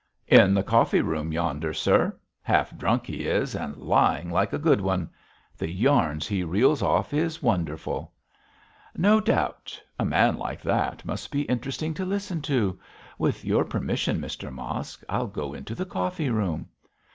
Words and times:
'In 0.27 0.55
the 0.55 0.63
coffee 0.63 0.99
room 1.01 1.31
yonder, 1.31 1.75
sir. 1.75 2.17
Half 2.41 2.75
drunk 2.75 3.05
he 3.05 3.27
is, 3.27 3.53
and 3.53 3.77
lying 3.77 4.31
like 4.31 4.51
a 4.51 4.57
good 4.57 4.81
one. 4.81 5.11
The 5.55 5.69
yarns 5.69 6.25
he 6.27 6.43
reels 6.43 6.81
off 6.81 7.13
is 7.13 7.43
wonderful.' 7.43 8.11
'No 8.97 9.19
doubt; 9.21 9.79
a 9.99 10.03
man 10.05 10.37
like 10.37 10.63
that 10.63 11.05
must 11.05 11.29
be 11.31 11.43
interesting 11.43 11.93
to 11.93 12.03
listen 12.03 12.41
to. 12.41 12.79
With 13.19 13.45
your 13.45 13.63
permission, 13.63 14.17
Mr 14.17 14.51
Mosk, 14.51 15.03
I'll 15.07 15.27
go 15.27 15.53
into 15.53 15.75
the 15.75 15.85
coffee 15.85 16.31
room.' 16.31 16.69